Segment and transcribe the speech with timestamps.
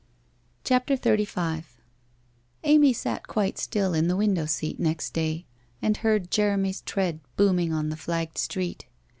[0.63, 1.63] CHAPTER XXXV
[2.63, 5.45] Amy sat quite still in the window seat next day,
[5.79, 8.87] and heard Jeremy's tread booming on the flagged street.